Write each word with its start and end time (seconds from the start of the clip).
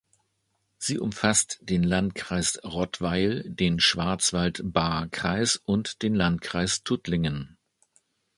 Sie 0.79 0.97
umfasst 0.97 1.59
den 1.61 1.83
Landkreis 1.83 2.59
Rottweil, 2.63 3.43
den 3.47 3.79
Schwarzwald-Baar-Kreis 3.79 5.57
und 5.57 6.01
den 6.01 6.15
Landkreis 6.15 6.81
Tuttlingen. 6.83 7.59